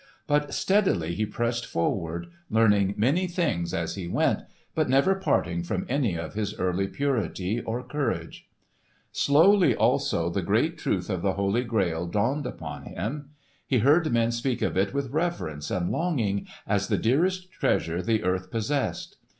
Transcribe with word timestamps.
But 0.25 0.51
steadily 0.51 1.13
he 1.13 1.27
pressed 1.27 1.63
forward, 1.67 2.25
learning 2.49 2.95
many 2.97 3.27
things 3.27 3.71
as 3.71 3.93
he 3.93 4.07
went, 4.07 4.39
but 4.73 4.89
never 4.89 5.13
parting 5.13 5.61
from 5.61 5.85
any 5.87 6.15
of 6.15 6.33
his 6.33 6.55
early 6.59 6.87
purity 6.87 7.59
or 7.59 7.83
courage. 7.83 8.49
Slowly, 9.11 9.75
also, 9.75 10.31
the 10.31 10.41
great 10.41 10.79
truth 10.79 11.07
of 11.11 11.21
the 11.21 11.33
Holy 11.33 11.63
Grail 11.63 12.07
dawned 12.07 12.47
upon 12.47 12.85
him. 12.85 13.29
He 13.67 13.77
heard 13.77 14.11
men 14.11 14.31
speak 14.31 14.63
of 14.63 14.75
it 14.75 14.91
with 14.91 15.11
reverence 15.11 15.69
and 15.69 15.91
longing 15.91 16.47
as 16.65 16.87
the 16.87 16.97
dearest 16.97 17.51
treasure 17.51 18.01
the 18.01 18.23
earth 18.23 18.49
possessed. 18.49 19.17